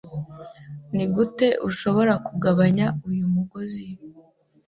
[0.95, 3.85] Nigute ushobora kugabanya uyu mugozi?